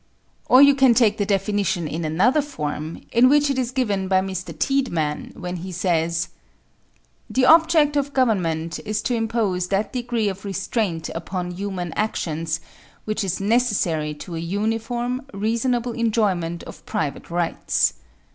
[0.47, 4.19] Or you can take the definition in another form, in which it is given by
[4.19, 4.51] Mr.
[4.51, 6.29] Tiedeman, when he says:
[7.29, 12.59] The object of government is to impose that degree of restraint upon human actions
[13.05, 17.93] which is necessary to a uniform, reasonable enjoyment of private rights.